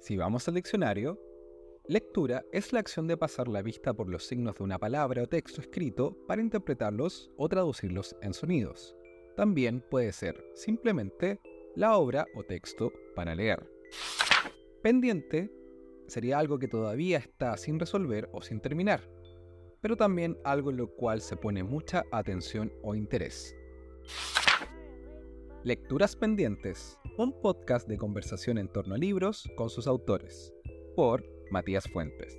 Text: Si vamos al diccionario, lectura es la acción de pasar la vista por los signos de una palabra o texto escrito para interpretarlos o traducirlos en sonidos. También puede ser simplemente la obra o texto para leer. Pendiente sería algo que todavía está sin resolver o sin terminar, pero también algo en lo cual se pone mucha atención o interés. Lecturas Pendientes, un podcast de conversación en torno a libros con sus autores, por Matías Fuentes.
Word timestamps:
Si 0.00 0.16
vamos 0.16 0.46
al 0.46 0.54
diccionario, 0.54 1.18
lectura 1.86 2.44
es 2.52 2.72
la 2.72 2.80
acción 2.80 3.06
de 3.06 3.16
pasar 3.16 3.48
la 3.48 3.62
vista 3.62 3.94
por 3.94 4.08
los 4.08 4.26
signos 4.26 4.56
de 4.56 4.64
una 4.64 4.78
palabra 4.78 5.22
o 5.22 5.26
texto 5.26 5.60
escrito 5.60 6.16
para 6.26 6.42
interpretarlos 6.42 7.30
o 7.36 7.48
traducirlos 7.48 8.16
en 8.22 8.34
sonidos. 8.34 8.94
También 9.36 9.82
puede 9.90 10.12
ser 10.12 10.42
simplemente 10.54 11.40
la 11.74 11.96
obra 11.96 12.26
o 12.34 12.42
texto 12.42 12.92
para 13.14 13.34
leer. 13.34 13.68
Pendiente 14.82 15.50
sería 16.06 16.38
algo 16.38 16.58
que 16.58 16.68
todavía 16.68 17.18
está 17.18 17.56
sin 17.56 17.80
resolver 17.80 18.28
o 18.32 18.42
sin 18.42 18.60
terminar, 18.60 19.08
pero 19.80 19.96
también 19.96 20.38
algo 20.44 20.70
en 20.70 20.76
lo 20.76 20.94
cual 20.94 21.20
se 21.20 21.36
pone 21.36 21.64
mucha 21.64 22.04
atención 22.12 22.72
o 22.82 22.94
interés. 22.94 23.54
Lecturas 25.66 26.14
Pendientes, 26.14 26.96
un 27.18 27.32
podcast 27.42 27.88
de 27.88 27.98
conversación 27.98 28.56
en 28.56 28.68
torno 28.68 28.94
a 28.94 28.98
libros 28.98 29.50
con 29.56 29.68
sus 29.68 29.88
autores, 29.88 30.54
por 30.94 31.24
Matías 31.50 31.88
Fuentes. 31.88 32.38